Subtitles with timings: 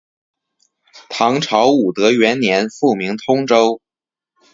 [1.09, 3.79] 唐朝武德元年复名通州。